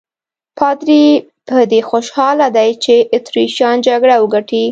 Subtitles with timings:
[0.57, 1.05] پادري
[1.47, 4.59] په دې خوشاله دی چې اتریشیان جګړه وګټي.